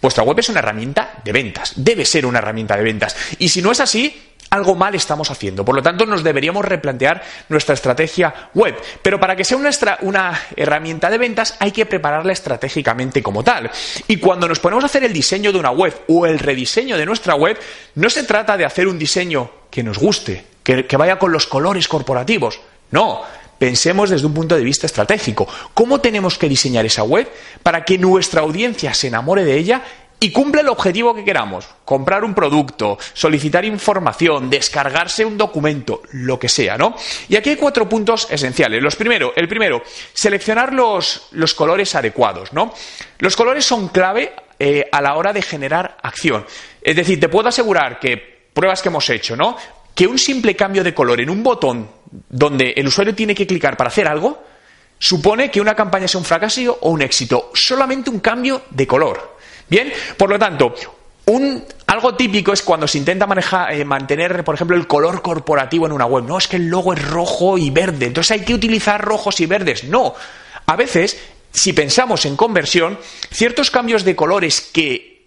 Vuestra 0.00 0.24
web 0.24 0.36
es 0.40 0.48
una 0.48 0.58
herramienta 0.58 1.20
de 1.22 1.30
ventas, 1.30 1.74
debe 1.76 2.04
ser 2.04 2.26
una 2.26 2.38
herramienta 2.38 2.76
de 2.76 2.82
ventas. 2.82 3.16
Y 3.38 3.48
si 3.48 3.62
no 3.62 3.70
es 3.70 3.78
así, 3.78 4.31
algo 4.52 4.74
mal 4.74 4.94
estamos 4.94 5.30
haciendo. 5.30 5.64
Por 5.64 5.74
lo 5.74 5.82
tanto, 5.82 6.04
nos 6.04 6.22
deberíamos 6.22 6.62
replantear 6.62 7.22
nuestra 7.48 7.74
estrategia 7.74 8.50
web. 8.52 8.76
Pero 9.00 9.18
para 9.18 9.34
que 9.34 9.44
sea 9.44 9.56
una, 9.56 9.70
una, 10.02 10.40
herramienta 10.54 11.08
de 11.08 11.16
ventas, 11.16 11.56
hay 11.58 11.72
que 11.72 11.86
prepararla 11.86 12.34
estratégicamente 12.34 13.22
como 13.22 13.42
tal. 13.42 13.70
Y 14.08 14.18
cuando 14.18 14.46
nos 14.46 14.60
ponemos 14.60 14.84
a 14.84 14.88
hacer 14.88 15.04
el 15.04 15.12
diseño 15.12 15.52
de 15.52 15.58
una 15.58 15.70
web 15.70 16.02
o 16.08 16.26
el 16.26 16.38
rediseño 16.38 16.98
de 16.98 17.06
nuestra 17.06 17.34
web, 17.34 17.58
no 17.94 18.10
se 18.10 18.24
trata 18.24 18.58
de 18.58 18.66
hacer 18.66 18.88
un 18.88 18.98
diseño 18.98 19.50
que 19.70 19.82
nos 19.82 19.98
guste, 19.98 20.44
que, 20.62 20.84
que 20.84 20.96
vaya 20.98 21.18
con 21.18 21.32
los 21.32 21.46
colores 21.46 21.88
corporativos. 21.88 22.60
No, 22.90 23.22
Pensemos 23.62 24.10
desde 24.10 24.26
un 24.26 24.34
punto 24.34 24.56
de 24.56 24.64
vista 24.64 24.86
estratégico. 24.86 25.46
¿Cómo 25.72 26.00
tenemos 26.00 26.36
que 26.36 26.48
diseñar 26.48 26.84
esa 26.84 27.04
web 27.04 27.30
para 27.62 27.84
que 27.84 27.96
nuestra 27.96 28.40
audiencia 28.40 28.92
se 28.92 29.06
enamore 29.06 29.44
de 29.44 29.56
ella 29.56 29.84
y 30.22 30.30
cumpla 30.30 30.60
el 30.60 30.68
objetivo 30.68 31.12
que 31.12 31.24
queramos? 31.24 31.66
Comprar 31.84 32.22
un 32.22 32.32
producto, 32.32 32.96
solicitar 33.12 33.64
información, 33.64 34.48
descargarse 34.48 35.24
un 35.24 35.36
documento, 35.36 36.02
lo 36.12 36.38
que 36.38 36.48
sea, 36.48 36.78
¿no? 36.78 36.94
Y 37.28 37.34
aquí 37.34 37.50
hay 37.50 37.56
cuatro 37.56 37.88
puntos 37.88 38.28
esenciales. 38.30 38.80
Los 38.80 38.94
primero, 38.94 39.32
el 39.34 39.48
primero, 39.48 39.82
seleccionar 40.12 40.72
los, 40.72 41.26
los 41.32 41.54
colores 41.54 41.96
adecuados, 41.96 42.52
¿no? 42.52 42.72
Los 43.18 43.34
colores 43.34 43.64
son 43.64 43.88
clave 43.88 44.32
eh, 44.60 44.88
a 44.92 45.02
la 45.02 45.16
hora 45.16 45.32
de 45.32 45.42
generar 45.42 45.98
acción. 46.00 46.46
Es 46.80 46.94
decir, 46.94 47.18
te 47.18 47.28
puedo 47.28 47.48
asegurar 47.48 47.98
que 47.98 48.16
pruebas 48.54 48.80
que 48.80 48.90
hemos 48.90 49.10
hecho, 49.10 49.34
¿no? 49.34 49.56
Que 49.92 50.06
un 50.06 50.20
simple 50.20 50.54
cambio 50.54 50.84
de 50.84 50.94
color 50.94 51.20
en 51.20 51.30
un 51.30 51.42
botón 51.42 51.90
donde 52.28 52.74
el 52.76 52.86
usuario 52.86 53.12
tiene 53.12 53.34
que 53.34 53.48
clicar 53.48 53.76
para 53.76 53.88
hacer 53.88 54.06
algo, 54.06 54.40
supone 55.00 55.50
que 55.50 55.60
una 55.60 55.74
campaña 55.74 56.06
sea 56.06 56.20
un 56.20 56.24
fracaso 56.24 56.78
o 56.80 56.90
un 56.90 57.02
éxito. 57.02 57.50
Solamente 57.54 58.08
un 58.08 58.20
cambio 58.20 58.62
de 58.70 58.86
color. 58.86 59.31
Bien, 59.68 59.92
por 60.16 60.28
lo 60.28 60.38
tanto, 60.38 60.74
un, 61.26 61.64
algo 61.86 62.14
típico 62.14 62.52
es 62.52 62.62
cuando 62.62 62.88
se 62.88 62.98
intenta 62.98 63.26
manejar, 63.26 63.72
eh, 63.72 63.84
mantener, 63.84 64.44
por 64.44 64.54
ejemplo, 64.54 64.76
el 64.76 64.86
color 64.86 65.22
corporativo 65.22 65.86
en 65.86 65.92
una 65.92 66.06
web. 66.06 66.24
No, 66.24 66.38
es 66.38 66.48
que 66.48 66.56
el 66.56 66.68
logo 66.68 66.92
es 66.92 67.02
rojo 67.02 67.58
y 67.58 67.70
verde, 67.70 68.06
entonces 68.06 68.32
hay 68.32 68.44
que 68.44 68.54
utilizar 68.54 69.02
rojos 69.02 69.40
y 69.40 69.46
verdes. 69.46 69.84
No. 69.84 70.14
A 70.66 70.76
veces, 70.76 71.18
si 71.52 71.72
pensamos 71.72 72.24
en 72.26 72.36
conversión, 72.36 72.98
ciertos 73.30 73.70
cambios 73.70 74.04
de 74.04 74.16
colores 74.16 74.70
que 74.72 75.26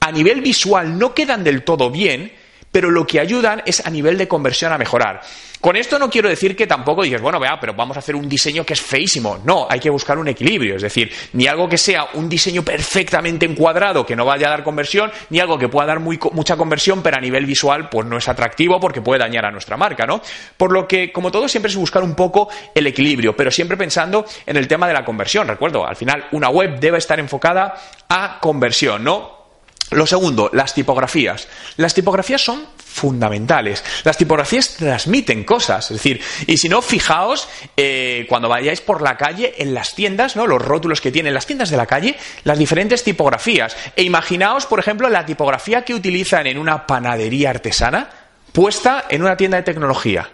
a 0.00 0.10
nivel 0.12 0.40
visual 0.40 0.98
no 0.98 1.14
quedan 1.14 1.44
del 1.44 1.62
todo 1.62 1.90
bien, 1.90 2.32
pero 2.72 2.90
lo 2.90 3.06
que 3.06 3.20
ayudan 3.20 3.62
es 3.66 3.84
a 3.84 3.90
nivel 3.90 4.16
de 4.18 4.28
conversión 4.28 4.72
a 4.72 4.78
mejorar. 4.78 5.20
Con 5.60 5.76
esto 5.76 5.98
no 5.98 6.08
quiero 6.08 6.30
decir 6.30 6.56
que 6.56 6.66
tampoco 6.66 7.02
digas, 7.02 7.20
bueno, 7.20 7.38
vea, 7.38 7.58
pero 7.60 7.74
vamos 7.74 7.94
a 7.94 8.00
hacer 8.00 8.16
un 8.16 8.26
diseño 8.26 8.64
que 8.64 8.72
es 8.72 8.80
feísimo. 8.80 9.40
No, 9.44 9.66
hay 9.68 9.78
que 9.78 9.90
buscar 9.90 10.16
un 10.16 10.26
equilibrio. 10.26 10.76
Es 10.76 10.82
decir, 10.82 11.12
ni 11.34 11.46
algo 11.46 11.68
que 11.68 11.76
sea 11.76 12.06
un 12.14 12.30
diseño 12.30 12.62
perfectamente 12.62 13.44
encuadrado 13.44 14.06
que 14.06 14.16
no 14.16 14.24
vaya 14.24 14.46
a 14.46 14.50
dar 14.50 14.64
conversión, 14.64 15.12
ni 15.28 15.38
algo 15.38 15.58
que 15.58 15.68
pueda 15.68 15.88
dar 15.88 16.00
mucha 16.00 16.56
conversión, 16.56 17.02
pero 17.02 17.18
a 17.18 17.20
nivel 17.20 17.44
visual 17.44 17.90
pues 17.90 18.06
no 18.06 18.16
es 18.16 18.26
atractivo 18.26 18.80
porque 18.80 19.02
puede 19.02 19.20
dañar 19.20 19.44
a 19.44 19.50
nuestra 19.50 19.76
marca, 19.76 20.06
¿no? 20.06 20.22
Por 20.56 20.72
lo 20.72 20.88
que, 20.88 21.12
como 21.12 21.30
todo, 21.30 21.46
siempre 21.46 21.68
es 21.68 21.76
buscar 21.76 22.02
un 22.02 22.14
poco 22.14 22.48
el 22.74 22.86
equilibrio, 22.86 23.36
pero 23.36 23.50
siempre 23.50 23.76
pensando 23.76 24.24
en 24.46 24.56
el 24.56 24.66
tema 24.66 24.88
de 24.88 24.94
la 24.94 25.04
conversión. 25.04 25.46
Recuerdo, 25.46 25.86
al 25.86 25.96
final, 25.96 26.24
una 26.32 26.48
web 26.48 26.80
debe 26.80 26.96
estar 26.96 27.20
enfocada 27.20 27.74
a 28.08 28.38
conversión, 28.40 29.04
¿no? 29.04 29.39
Lo 29.90 30.06
segundo, 30.06 30.50
las 30.52 30.72
tipografías. 30.72 31.48
Las 31.76 31.94
tipografías 31.94 32.40
son 32.40 32.64
fundamentales. 32.76 33.82
Las 34.04 34.16
tipografías 34.16 34.76
transmiten 34.76 35.42
cosas. 35.42 35.90
Es 35.90 35.96
decir, 35.96 36.20
y 36.46 36.58
si 36.58 36.68
no, 36.68 36.80
fijaos 36.80 37.48
eh, 37.76 38.24
cuando 38.28 38.48
vayáis 38.48 38.80
por 38.80 39.02
la 39.02 39.16
calle 39.16 39.54
en 39.58 39.74
las 39.74 39.94
tiendas, 39.94 40.36
¿no? 40.36 40.46
Los 40.46 40.62
rótulos 40.62 41.00
que 41.00 41.10
tienen 41.10 41.34
las 41.34 41.46
tiendas 41.46 41.70
de 41.70 41.76
la 41.76 41.86
calle, 41.86 42.16
las 42.44 42.58
diferentes 42.58 43.02
tipografías. 43.02 43.76
E 43.96 44.04
imaginaos, 44.04 44.66
por 44.66 44.78
ejemplo, 44.78 45.08
la 45.08 45.26
tipografía 45.26 45.84
que 45.84 45.94
utilizan 45.94 46.46
en 46.46 46.58
una 46.58 46.86
panadería 46.86 47.50
artesana 47.50 48.08
puesta 48.52 49.06
en 49.08 49.22
una 49.22 49.36
tienda 49.36 49.56
de 49.56 49.64
tecnología. 49.64 50.30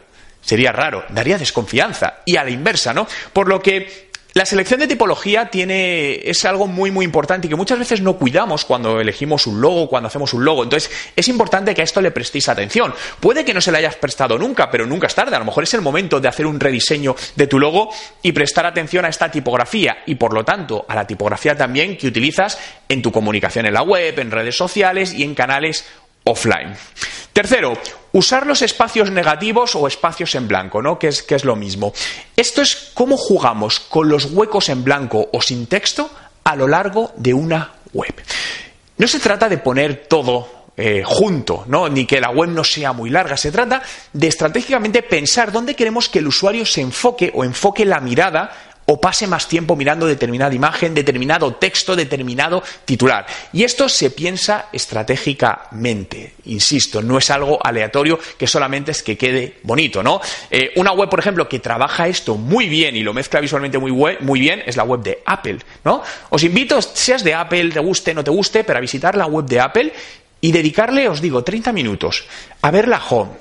Sería 0.47 0.71
raro, 0.71 1.05
daría 1.09 1.39
desconfianza. 1.39 2.19
Y 2.25 2.37
a 2.37 2.45
la 2.45 2.51
inversa, 2.51 2.95
¿no? 2.95 3.09
Por 3.33 3.49
lo 3.49 3.61
que 3.61 4.06
la 4.37 4.45
selección 4.45 4.81
de 4.81 4.87
tipología 4.87 5.47
tiene, 5.47 6.21
es 6.29 6.45
algo 6.45 6.67
muy, 6.67 6.91
muy 6.91 7.07
importante 7.07 7.47
y 7.47 7.49
que 7.49 7.57
muchas 7.57 7.79
veces 7.79 8.03
no 8.03 8.19
cuidamos 8.19 8.67
cuando 8.67 9.01
elegimos 9.01 9.47
un 9.47 9.63
logo, 9.63 9.89
cuando 9.89 10.09
hacemos 10.09 10.35
un 10.35 10.45
logo. 10.45 10.63
Entonces, 10.63 10.91
es 11.17 11.27
importante 11.29 11.75
que 11.75 11.81
a 11.81 11.85
esto 11.85 12.03
le 12.03 12.11
prestéis 12.11 12.51
atención. 12.51 12.95
Puede 13.19 13.47
que 13.47 13.55
no 13.55 13.63
se 13.63 13.73
le 13.73 13.79
hayas 13.79 13.97
prestado 13.97 14.39
nunca, 14.39 14.71
pero 14.71 14.85
nunca 14.85 15.07
es 15.07 15.15
tarde. 15.15 15.35
A 15.35 15.39
lo 15.39 15.47
mejor 15.47 15.65
es 15.65 15.73
el 15.73 15.81
momento 15.81 16.21
de 16.21 16.29
hacer 16.29 16.45
un 16.45 16.61
rediseño 16.61 17.17
de 17.35 17.47
tu 17.47 17.59
logo 17.59 17.89
y 18.21 18.33
prestar 18.33 18.67
atención 18.67 19.07
a 19.07 19.09
esta 19.09 19.31
tipografía 19.31 20.03
y, 20.05 20.17
por 20.17 20.35
lo 20.35 20.45
tanto, 20.45 20.85
a 20.87 20.95
la 20.95 21.07
tipografía 21.07 21.57
también 21.57 21.97
que 21.97 22.09
utilizas 22.09 22.59
en 22.91 23.01
tu 23.01 23.11
comunicación 23.11 23.65
en 23.65 23.73
la 23.73 23.85
web, 23.85 24.19
en 24.19 24.31
redes 24.31 24.55
sociales 24.55 25.15
y 25.15 25.23
en 25.23 25.35
canales 25.35 25.87
offline. 26.25 26.77
Tercero, 27.33 27.73
usar 28.17 28.47
los 28.47 28.63
espacios 28.63 29.11
negativos 29.11 29.75
o 29.75 29.87
espacios 29.87 30.35
en 30.35 30.49
blanco, 30.49 30.81
¿no? 30.81 30.99
Que 30.99 31.09
es, 31.09 31.23
que 31.23 31.35
es 31.35 31.45
lo 31.45 31.55
mismo. 31.55 31.93
Esto 32.35 32.63
es 32.63 32.91
cómo 32.95 33.17
jugamos 33.17 33.79
con 33.79 34.09
los 34.09 34.33
huecos 34.33 34.71
en 34.71 34.83
blanco 34.83 35.29
o 35.33 35.43
sin 35.43 35.67
texto 35.67 36.11
a 36.43 36.57
lo 36.57 36.67
largo 36.67 37.13
de 37.17 37.35
una 37.35 37.73
web. 37.93 38.15
No 38.97 39.07
se 39.07 39.21
trata 39.21 39.49
de 39.49 39.59
poner 39.59 40.07
todo 40.09 40.49
eh, 40.79 41.03
junto, 41.05 41.65
¿no? 41.69 41.89
ni 41.91 42.07
que 42.07 42.21
la 42.21 42.31
web 42.31 42.49
no 42.49 42.65
sea 42.65 42.95
muy 42.95 43.11
larga. 43.11 43.37
Se 43.37 43.53
trata 43.53 43.83
de 44.13 44.29
estratégicamente 44.29 45.03
pensar 45.03 45.53
dónde 45.53 45.75
queremos 45.75 46.09
que 46.09 46.21
el 46.21 46.29
usuario 46.29 46.65
se 46.65 46.81
enfoque 46.81 47.31
o 47.35 47.45
enfoque 47.45 47.85
la 47.85 48.01
mirada 48.01 48.76
o 48.87 49.01
pase 49.01 49.27
más 49.27 49.49
tiempo 49.49 49.77
mirando 49.77 50.07
determinada 50.07 50.55
imagen, 50.55 50.95
determinado 50.95 51.55
texto, 51.55 51.97
determinado 51.97 52.63
titular. 52.85 53.27
Y 53.53 53.65
esto 53.65 53.89
se 53.89 54.11
piensa 54.11 54.69
estratégicamente, 54.73 56.35
insisto, 56.47 57.03
no 57.03 57.19
es 57.19 57.31
algo 57.31 57.59
aleatorio 57.65 58.19
que 58.39 58.47
solamente 58.47 58.93
es 58.93 59.03
que 59.03 59.19
quede 59.19 59.59
bonito, 59.63 60.03
¿no? 60.03 60.21
Eh, 60.51 60.71
una 60.77 60.93
web, 60.93 61.09
por 61.09 61.19
ejemplo, 61.19 61.49
que 61.49 61.59
trabaja 61.59 62.09
esto 62.09 62.37
muy 62.37 62.69
bien 62.69 62.97
y 62.97 63.03
lo 63.03 63.13
mezcla 63.13 63.41
visualmente 63.41 63.79
muy, 63.79 63.93
muy 63.93 64.41
bien 64.41 64.63
es 64.65 64.77
la 64.77 64.85
web 64.85 65.03
de 65.03 65.23
Apple, 65.27 65.59
¿no? 65.85 66.03
Os 66.31 66.43
invito, 66.45 66.81
seas 66.81 67.25
de 67.25 67.35
Apple, 67.35 67.71
te 67.71 67.81
guste, 67.81 68.15
no 68.15 68.23
te 68.23 68.31
guste, 68.31 68.65
pero 68.65 68.79
a 68.79 68.81
visitar 68.81 69.17
la 69.17 69.27
web 69.27 69.47
de 69.47 69.61
Apple 69.61 69.93
y 70.41 70.53
dedicarle, 70.53 71.09
os 71.09 71.21
digo, 71.21 71.43
30 71.43 71.73
minutos 71.73 72.25
a 72.63 72.71
ver 72.71 72.89
la 72.89 73.03
home, 73.05 73.33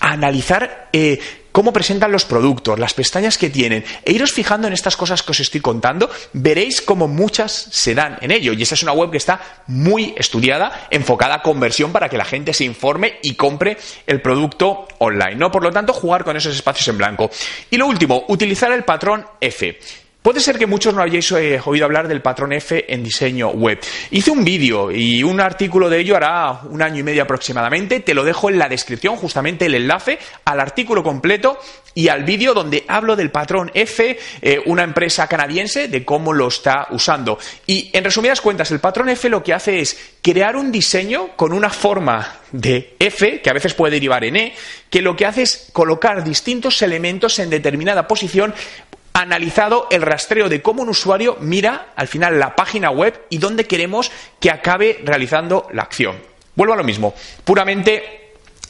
a 0.00 0.12
analizar 0.12 0.88
eh, 0.92 1.20
cómo 1.54 1.72
presentan 1.72 2.10
los 2.10 2.24
productos, 2.24 2.80
las 2.80 2.94
pestañas 2.94 3.38
que 3.38 3.48
tienen, 3.48 3.84
e 4.04 4.10
iros 4.10 4.32
fijando 4.32 4.66
en 4.66 4.72
estas 4.72 4.96
cosas 4.96 5.22
que 5.22 5.30
os 5.30 5.38
estoy 5.38 5.60
contando, 5.60 6.10
veréis 6.32 6.82
cómo 6.82 7.06
muchas 7.06 7.68
se 7.70 7.94
dan 7.94 8.18
en 8.22 8.32
ello. 8.32 8.52
Y 8.52 8.62
esa 8.64 8.74
es 8.74 8.82
una 8.82 8.90
web 8.90 9.12
que 9.12 9.18
está 9.18 9.40
muy 9.68 10.14
estudiada, 10.16 10.88
enfocada 10.90 11.36
a 11.36 11.42
conversión 11.42 11.92
para 11.92 12.08
que 12.08 12.18
la 12.18 12.24
gente 12.24 12.52
se 12.52 12.64
informe 12.64 13.20
y 13.22 13.36
compre 13.36 13.76
el 14.08 14.20
producto 14.20 14.88
online. 14.98 15.36
¿no? 15.36 15.52
Por 15.52 15.62
lo 15.62 15.70
tanto, 15.70 15.92
jugar 15.92 16.24
con 16.24 16.36
esos 16.36 16.56
espacios 16.56 16.88
en 16.88 16.98
blanco. 16.98 17.30
Y 17.70 17.76
lo 17.76 17.86
último, 17.86 18.24
utilizar 18.26 18.72
el 18.72 18.82
patrón 18.82 19.24
F. 19.40 19.78
Puede 20.24 20.40
ser 20.40 20.58
que 20.58 20.66
muchos 20.66 20.94
no 20.94 21.02
hayáis 21.02 21.30
eh, 21.32 21.60
oído 21.66 21.84
hablar 21.84 22.08
del 22.08 22.22
patrón 22.22 22.54
F 22.54 22.86
en 22.88 23.04
diseño 23.04 23.50
web. 23.50 23.78
Hice 24.10 24.30
un 24.30 24.42
vídeo 24.42 24.90
y 24.90 25.22
un 25.22 25.38
artículo 25.38 25.90
de 25.90 26.00
ello 26.00 26.16
hará 26.16 26.62
un 26.62 26.80
año 26.80 27.00
y 27.00 27.02
medio 27.02 27.24
aproximadamente. 27.24 28.00
Te 28.00 28.14
lo 28.14 28.24
dejo 28.24 28.48
en 28.48 28.58
la 28.58 28.70
descripción, 28.70 29.16
justamente 29.16 29.66
el 29.66 29.74
enlace 29.74 30.18
al 30.46 30.60
artículo 30.60 31.02
completo 31.02 31.58
y 31.92 32.08
al 32.08 32.24
vídeo 32.24 32.54
donde 32.54 32.86
hablo 32.88 33.16
del 33.16 33.30
patrón 33.30 33.70
F, 33.74 34.18
eh, 34.40 34.62
una 34.64 34.82
empresa 34.82 35.26
canadiense, 35.26 35.88
de 35.88 36.06
cómo 36.06 36.32
lo 36.32 36.48
está 36.48 36.86
usando. 36.92 37.38
Y 37.66 37.90
en 37.92 38.02
resumidas 38.02 38.40
cuentas, 38.40 38.70
el 38.70 38.80
patrón 38.80 39.10
F 39.10 39.28
lo 39.28 39.42
que 39.42 39.52
hace 39.52 39.80
es 39.80 40.14
crear 40.22 40.56
un 40.56 40.72
diseño 40.72 41.36
con 41.36 41.52
una 41.52 41.68
forma 41.68 42.40
de 42.50 42.96
F, 42.98 43.42
que 43.42 43.50
a 43.50 43.52
veces 43.52 43.74
puede 43.74 43.92
derivar 43.92 44.24
en 44.24 44.36
E, 44.36 44.54
que 44.88 45.02
lo 45.02 45.16
que 45.16 45.26
hace 45.26 45.42
es 45.42 45.68
colocar 45.74 46.24
distintos 46.24 46.80
elementos 46.80 47.38
en 47.40 47.50
determinada 47.50 48.08
posición 48.08 48.54
analizado 49.14 49.86
el 49.90 50.02
rastreo 50.02 50.48
de 50.48 50.60
cómo 50.60 50.82
un 50.82 50.90
usuario 50.90 51.38
mira 51.40 51.92
al 51.96 52.08
final 52.08 52.38
la 52.38 52.54
página 52.54 52.90
web 52.90 53.24
y 53.30 53.38
dónde 53.38 53.66
queremos 53.66 54.12
que 54.40 54.50
acabe 54.50 55.00
realizando 55.04 55.68
la 55.72 55.82
acción. 55.82 56.16
Vuelvo 56.54 56.74
a 56.74 56.76
lo 56.76 56.84
mismo, 56.84 57.14
puramente 57.44 58.24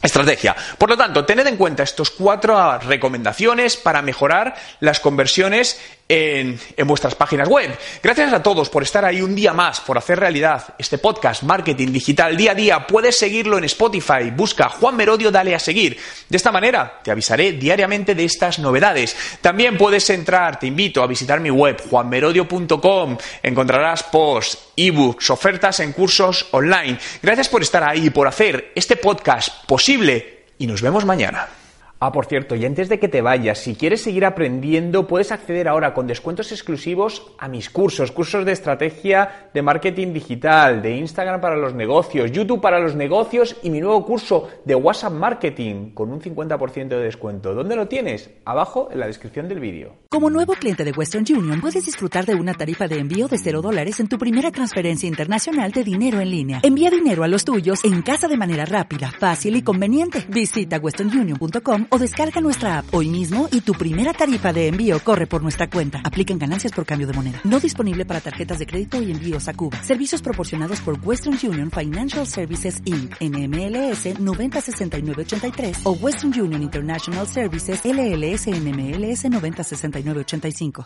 Estrategia. 0.04 0.54
Por 0.76 0.90
lo 0.90 0.98
tanto, 0.98 1.24
tened 1.24 1.46
en 1.46 1.56
cuenta 1.56 1.82
estas 1.82 2.10
cuatro 2.10 2.78
recomendaciones 2.80 3.78
para 3.78 4.02
mejorar 4.02 4.54
las 4.80 5.00
conversiones 5.00 5.80
en, 6.08 6.58
en, 6.76 6.86
vuestras 6.86 7.14
páginas 7.14 7.48
web. 7.48 7.76
Gracias 8.02 8.32
a 8.32 8.42
todos 8.42 8.68
por 8.68 8.82
estar 8.82 9.04
ahí 9.04 9.22
un 9.22 9.34
día 9.34 9.52
más, 9.52 9.80
por 9.80 9.96
hacer 9.96 10.20
realidad 10.20 10.74
este 10.78 10.98
podcast 10.98 11.42
Marketing 11.42 11.88
Digital 11.88 12.36
día 12.36 12.52
a 12.52 12.54
día. 12.54 12.86
Puedes 12.86 13.18
seguirlo 13.18 13.58
en 13.58 13.64
Spotify. 13.64 14.30
Busca 14.34 14.68
Juan 14.68 14.96
Merodio, 14.96 15.30
dale 15.30 15.54
a 15.54 15.58
seguir. 15.58 15.98
De 16.28 16.36
esta 16.36 16.52
manera 16.52 17.00
te 17.02 17.10
avisaré 17.10 17.52
diariamente 17.52 18.14
de 18.14 18.24
estas 18.24 18.58
novedades. 18.58 19.16
También 19.40 19.78
puedes 19.78 20.08
entrar, 20.10 20.58
te 20.58 20.66
invito 20.66 21.02
a 21.02 21.06
visitar 21.06 21.40
mi 21.40 21.50
web 21.50 21.82
juanmerodio.com. 21.88 23.18
Encontrarás 23.42 24.02
posts, 24.04 24.58
ebooks, 24.76 25.30
ofertas 25.30 25.80
en 25.80 25.92
cursos 25.92 26.46
online. 26.52 26.98
Gracias 27.22 27.48
por 27.48 27.62
estar 27.62 27.82
ahí, 27.82 28.10
por 28.10 28.28
hacer 28.28 28.72
este 28.74 28.96
podcast 28.96 29.64
posible 29.66 30.44
y 30.58 30.66
nos 30.66 30.82
vemos 30.82 31.04
mañana. 31.04 31.63
Ah, 32.06 32.12
por 32.12 32.26
cierto, 32.26 32.54
y 32.54 32.66
antes 32.66 32.90
de 32.90 32.98
que 32.98 33.08
te 33.08 33.22
vayas, 33.22 33.56
si 33.56 33.76
quieres 33.76 34.02
seguir 34.02 34.26
aprendiendo, 34.26 35.06
puedes 35.06 35.32
acceder 35.32 35.68
ahora 35.68 35.94
con 35.94 36.06
descuentos 36.06 36.52
exclusivos 36.52 37.32
a 37.38 37.48
mis 37.48 37.70
cursos, 37.70 38.12
cursos 38.12 38.44
de 38.44 38.52
estrategia 38.52 39.48
de 39.54 39.62
marketing 39.62 40.12
digital, 40.12 40.82
de 40.82 40.98
Instagram 40.98 41.40
para 41.40 41.56
los 41.56 41.72
negocios, 41.72 42.30
YouTube 42.30 42.60
para 42.60 42.78
los 42.78 42.94
negocios 42.94 43.56
y 43.62 43.70
mi 43.70 43.80
nuevo 43.80 44.04
curso 44.04 44.50
de 44.66 44.74
WhatsApp 44.74 45.14
Marketing 45.14 45.94
con 45.94 46.12
un 46.12 46.20
50% 46.20 46.88
de 46.88 47.04
descuento. 47.04 47.54
¿Dónde 47.54 47.74
lo 47.74 47.88
tienes? 47.88 48.28
Abajo 48.44 48.90
en 48.92 49.00
la 49.00 49.06
descripción 49.06 49.48
del 49.48 49.60
vídeo. 49.60 49.94
Como 50.10 50.28
nuevo 50.28 50.52
cliente 50.52 50.84
de 50.84 50.92
Western 50.92 51.24
Union, 51.26 51.62
puedes 51.62 51.86
disfrutar 51.86 52.26
de 52.26 52.34
una 52.34 52.52
tarifa 52.52 52.86
de 52.86 52.98
envío 52.98 53.28
de 53.28 53.38
0 53.38 53.62
dólares 53.62 53.98
en 53.98 54.08
tu 54.08 54.18
primera 54.18 54.50
transferencia 54.50 55.08
internacional 55.08 55.72
de 55.72 55.82
dinero 55.82 56.20
en 56.20 56.30
línea. 56.30 56.60
Envía 56.64 56.90
dinero 56.90 57.24
a 57.24 57.28
los 57.28 57.46
tuyos 57.46 57.82
en 57.82 58.02
casa 58.02 58.28
de 58.28 58.36
manera 58.36 58.66
rápida, 58.66 59.10
fácil 59.18 59.56
y 59.56 59.62
conveniente. 59.62 60.22
Visita 60.28 60.76
westernunion.com 60.76 61.86
o 61.94 61.98
descarga 61.98 62.40
nuestra 62.40 62.78
app 62.78 62.92
hoy 62.92 63.08
mismo 63.08 63.48
y 63.52 63.60
tu 63.60 63.72
primera 63.74 64.12
tarifa 64.12 64.52
de 64.52 64.66
envío 64.66 64.98
corre 64.98 65.28
por 65.28 65.42
nuestra 65.42 65.70
cuenta. 65.70 66.00
Aplican 66.02 66.40
ganancias 66.40 66.72
por 66.72 66.84
cambio 66.84 67.06
de 67.06 67.12
moneda. 67.12 67.40
No 67.44 67.60
disponible 67.60 68.04
para 68.04 68.20
tarjetas 68.20 68.58
de 68.58 68.66
crédito 68.66 69.00
y 69.00 69.12
envíos 69.12 69.48
a 69.48 69.54
Cuba. 69.54 69.76
Servicios 69.84 70.20
proporcionados 70.20 70.80
por 70.80 70.98
Western 71.00 71.38
Union 71.40 71.70
Financial 71.70 72.26
Services 72.26 72.82
Inc. 72.84 73.14
NMLS 73.20 74.18
906983 74.18 75.82
o 75.84 75.92
Western 75.92 76.40
Union 76.40 76.62
International 76.62 77.28
Services 77.28 77.82
LLS 77.84 78.48
NMLS 78.48 79.30
906985. 79.30 80.82